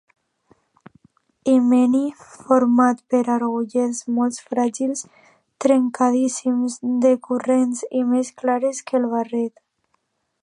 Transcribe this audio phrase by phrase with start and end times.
[1.51, 2.01] Himeni
[2.37, 5.05] format per agulletes molt fràgils,
[5.65, 9.55] trencadisses, decurrents, i més clares que el barret.